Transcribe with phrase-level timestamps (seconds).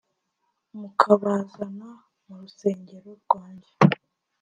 [0.79, 1.89] mukabazana
[2.25, 3.71] mu rusengero rwanjye